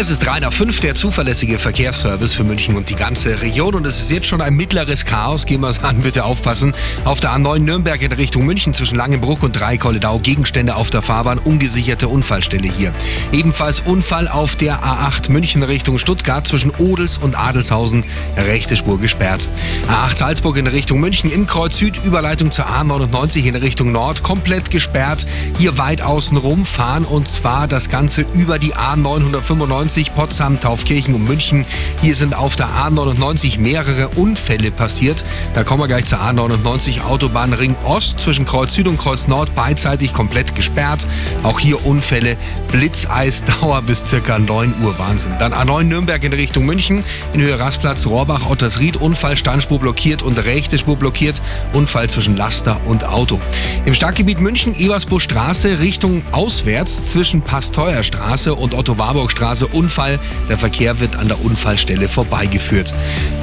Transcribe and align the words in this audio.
Es 0.00 0.08
ist 0.08 0.24
3 0.24 0.40
nach 0.40 0.52
5, 0.54 0.80
der 0.80 0.94
zuverlässige 0.94 1.58
Verkehrsservice 1.58 2.32
für 2.32 2.42
München 2.42 2.74
und 2.74 2.88
die 2.88 2.94
ganze 2.94 3.42
Region. 3.42 3.74
Und 3.74 3.86
es 3.86 4.00
ist 4.00 4.10
jetzt 4.10 4.28
schon 4.28 4.40
ein 4.40 4.54
mittleres 4.54 5.04
Chaos. 5.04 5.44
Gehen 5.44 5.60
wir 5.60 5.68
es 5.68 5.84
an, 5.84 6.00
bitte 6.00 6.24
aufpassen. 6.24 6.72
Auf 7.04 7.20
der 7.20 7.32
A9 7.32 7.58
Nürnberg 7.58 8.00
in 8.00 8.10
Richtung 8.10 8.46
München 8.46 8.72
zwischen 8.72 8.96
Langenbruck 8.96 9.42
und 9.42 9.60
Dreikolledau 9.60 10.18
Gegenstände 10.18 10.76
auf 10.76 10.88
der 10.88 11.02
Fahrbahn. 11.02 11.38
Ungesicherte 11.38 12.08
Unfallstelle 12.08 12.66
hier. 12.66 12.92
Ebenfalls 13.30 13.80
Unfall 13.80 14.26
auf 14.26 14.56
der 14.56 14.82
A8 14.82 15.30
München 15.30 15.62
Richtung 15.62 15.98
Stuttgart 15.98 16.46
zwischen 16.46 16.70
Odels 16.70 17.18
und 17.18 17.38
Adelshausen. 17.38 18.06
Rechte 18.38 18.78
Spur 18.78 18.98
gesperrt. 18.98 19.50
A8 19.86 20.16
Salzburg 20.16 20.56
in 20.56 20.66
Richtung 20.66 21.00
München 21.00 21.30
im 21.30 21.46
Kreuz 21.46 21.76
Süd. 21.76 22.02
Überleitung 22.02 22.52
zur 22.52 22.64
A99 22.64 23.44
in 23.44 23.56
Richtung 23.56 23.92
Nord. 23.92 24.22
Komplett 24.22 24.70
gesperrt. 24.70 25.26
Hier 25.58 25.76
weit 25.76 26.00
außen 26.00 26.38
rum 26.38 26.64
fahren 26.64 27.04
und 27.04 27.28
zwar 27.28 27.68
das 27.68 27.90
Ganze 27.90 28.24
über 28.32 28.58
die 28.58 28.74
A995 28.74 29.89
Potsdam, 30.14 30.60
Taufkirchen 30.60 31.14
und 31.14 31.24
München. 31.24 31.66
Hier 32.00 32.14
sind 32.14 32.34
auf 32.34 32.54
der 32.54 32.68
A99 32.68 33.58
mehrere 33.58 34.08
Unfälle 34.10 34.70
passiert. 34.70 35.24
Da 35.54 35.64
kommen 35.64 35.82
wir 35.82 35.88
gleich 35.88 36.04
zur 36.04 36.20
A99 36.20 37.02
Autobahnring 37.02 37.74
Ost 37.84 38.20
zwischen 38.20 38.46
Kreuz 38.46 38.74
Süd 38.74 38.86
und 38.86 38.98
Kreuz 38.98 39.26
Nord 39.26 39.54
beidseitig 39.56 40.12
komplett 40.12 40.54
gesperrt. 40.54 41.06
Auch 41.42 41.58
hier 41.58 41.84
Unfälle, 41.84 42.36
Blitzeisdauer 42.70 43.82
bis 43.86 44.06
circa 44.06 44.38
9 44.38 44.74
Uhr 44.82 44.98
Wahnsinn. 44.98 45.32
Dann 45.40 45.52
A9 45.52 45.82
Nürnberg 45.84 46.22
in 46.22 46.32
Richtung 46.32 46.66
München, 46.66 47.02
in 47.32 47.40
Höhe 47.40 47.58
Rastplatz 47.58 48.06
Rohrbach, 48.06 48.48
Ottersried, 48.48 48.96
Unfall, 48.96 49.36
Standspur 49.36 49.80
blockiert 49.80 50.22
und 50.22 50.38
rechte 50.38 50.78
Spur 50.78 50.96
blockiert. 50.96 51.42
Unfall 51.72 52.08
zwischen 52.08 52.36
Laster 52.36 52.80
und 52.86 53.04
Auto. 53.04 53.40
Im 53.84 53.94
Stadtgebiet 53.94 54.40
München, 54.40 54.78
Ebersburg 54.78 55.22
Straße, 55.22 55.80
Richtung 55.80 56.22
auswärts 56.32 57.04
zwischen 57.04 57.42
Pasteuerstraße 57.42 58.54
und 58.54 58.74
Otto-Warburg-Straße 58.74 59.66
Unfall. 59.80 60.18
Der 60.50 60.58
Verkehr 60.58 61.00
wird 61.00 61.16
an 61.16 61.28
der 61.28 61.42
Unfallstelle 61.42 62.06
vorbeigeführt. 62.06 62.92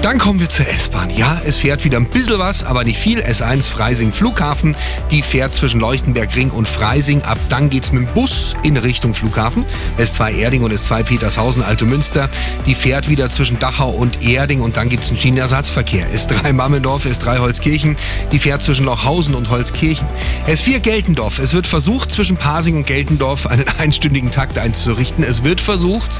Dann 0.03 0.19
kommen 0.19 0.39
wir 0.39 0.49
zur 0.49 0.67
S-Bahn. 0.67 1.09
Ja, 1.09 1.41
es 1.43 1.57
fährt 1.57 1.83
wieder 1.83 1.97
ein 1.97 2.05
bisschen 2.05 2.37
was, 2.37 2.63
aber 2.63 2.83
nicht 2.83 2.99
viel. 2.99 3.21
S1 3.21 3.67
Freising 3.67 4.11
Flughafen. 4.11 4.75
Die 5.09 5.23
fährt 5.23 5.55
zwischen 5.55 5.79
Leuchtenberg 5.79 6.35
Ring 6.35 6.51
und 6.51 6.67
Freising. 6.67 7.23
Ab 7.23 7.39
dann 7.49 7.71
geht's 7.71 7.91
mit 7.91 8.07
dem 8.07 8.13
Bus 8.13 8.53
in 8.61 8.77
Richtung 8.77 9.15
Flughafen. 9.15 9.65
S2 9.97 10.35
Erding 10.35 10.63
und 10.63 10.71
S2 10.71 11.03
Petershausen 11.03 11.63
Alte 11.63 11.85
Münster. 11.85 12.29
Die 12.67 12.75
fährt 12.75 13.09
wieder 13.09 13.29
zwischen 13.31 13.57
Dachau 13.57 13.89
und 13.89 14.21
Erding 14.21 14.61
und 14.61 14.77
dann 14.77 14.89
gibt's 14.89 15.09
einen 15.09 15.19
Schienenersatzverkehr. 15.19 16.07
S3 16.13 16.53
Mammendorf, 16.53 17.05
S3 17.05 17.39
Holzkirchen. 17.39 17.95
Die 18.31 18.39
fährt 18.39 18.61
zwischen 18.61 18.85
Lochhausen 18.85 19.33
und 19.33 19.49
Holzkirchen. 19.49 20.07
S4 20.45 20.79
Geltendorf. 20.79 21.39
Es 21.39 21.53
wird 21.53 21.65
versucht, 21.65 22.11
zwischen 22.11 22.37
Pasing 22.37 22.77
und 22.77 22.85
Geltendorf 22.85 23.47
einen 23.47 23.65
einstündigen 23.79 24.31
Takt 24.31 24.57
einzurichten. 24.57 25.23
Es 25.23 25.43
wird 25.43 25.61
versucht. 25.61 26.16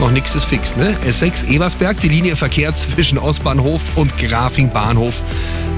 Noch 0.00 0.10
nichts 0.10 0.34
ist 0.34 0.44
fix, 0.44 0.76
ne? 0.76 0.94
S6 1.06 1.48
Ebersberg, 1.48 1.98
die 2.00 2.08
Linie 2.08 2.36
verkehrt 2.36 2.76
zwischen 2.76 3.18
Ostbahnhof 3.18 3.80
und 3.94 4.16
Grafing 4.18 4.70
Bahnhof. 4.70 5.22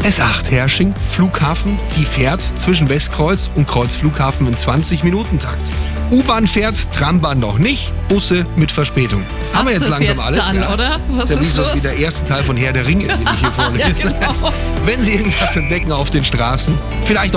S8 0.03 0.51
Hersching, 0.51 0.95
Flughafen, 1.11 1.79
die 1.97 2.05
fährt 2.05 2.42
zwischen 2.42 2.89
Westkreuz 2.89 3.51
und 3.55 3.69
Kreuzflughafen 3.69 4.47
in 4.47 4.56
20 4.56 5.05
Minuten 5.05 5.39
Takt. 5.39 5.59
U-Bahn 6.11 6.47
fährt, 6.47 6.91
Trambahn 6.92 7.39
noch 7.39 7.59
nicht, 7.59 7.92
Busse 8.09 8.47
mit 8.56 8.73
Verspätung. 8.73 9.23
Haben 9.53 9.69
wir 9.69 9.75
Hast 9.75 9.83
jetzt 9.83 9.91
langsam 9.91 10.17
jetzt 10.17 10.27
alles? 10.27 10.47
dann, 10.47 10.56
ja. 10.56 10.73
oder? 10.73 11.01
Was 11.11 11.25
ist 11.25 11.36
ja 11.36 11.41
wie 11.42 11.48
so 11.48 11.62
wie 11.75 11.81
der 11.81 11.97
erste 11.98 12.25
Teil 12.25 12.42
von 12.42 12.56
Herr 12.56 12.73
der 12.73 12.86
Ringe, 12.86 13.09
den 13.09 13.20
ich 13.23 13.41
hier 13.41 13.53
vorlese. 13.53 14.03
Ja, 14.05 14.11
genau. 14.11 14.53
Wenn 14.86 15.01
Sie 15.03 15.17
irgendwas 15.17 15.55
entdecken 15.55 15.92
auf 15.92 16.09
den 16.09 16.25
Straßen, 16.25 16.75
vielleicht 17.05 17.36